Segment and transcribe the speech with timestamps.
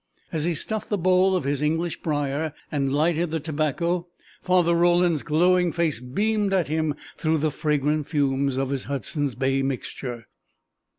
[0.31, 4.07] As he stuffed the bowl of his English briar, and lighted the tobacco,
[4.41, 9.61] Father Roland's glowing face beamed at him through the fragrant fumes of his Hudson's Bay
[9.61, 10.25] Mixture.